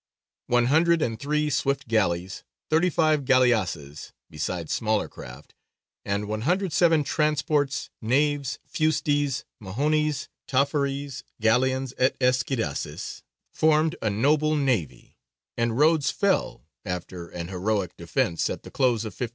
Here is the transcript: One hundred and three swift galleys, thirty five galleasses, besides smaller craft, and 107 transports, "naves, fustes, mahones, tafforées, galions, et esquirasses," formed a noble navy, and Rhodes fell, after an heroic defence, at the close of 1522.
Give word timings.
One 0.47 0.65
hundred 0.65 1.03
and 1.03 1.19
three 1.19 1.51
swift 1.51 1.87
galleys, 1.87 2.43
thirty 2.71 2.89
five 2.89 3.23
galleasses, 3.23 4.13
besides 4.31 4.73
smaller 4.73 5.07
craft, 5.07 5.53
and 6.03 6.27
107 6.27 7.03
transports, 7.03 7.91
"naves, 8.01 8.57
fustes, 8.67 9.43
mahones, 9.61 10.27
tafforées, 10.47 11.21
galions, 11.39 11.93
et 11.99 12.17
esquirasses," 12.19 13.21
formed 13.51 13.95
a 14.01 14.09
noble 14.09 14.55
navy, 14.55 15.19
and 15.55 15.77
Rhodes 15.77 16.09
fell, 16.09 16.65
after 16.83 17.27
an 17.27 17.49
heroic 17.49 17.95
defence, 17.95 18.49
at 18.49 18.63
the 18.63 18.71
close 18.71 19.03
of 19.05 19.13
1522. 19.13 19.29